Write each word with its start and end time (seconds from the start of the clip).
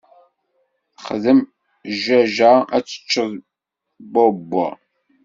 Xdem 1.07 1.39
jajja, 2.03 2.51
ad 2.75 2.83
tteččeḍ 2.83 3.29
bwabbwa! 4.11 4.67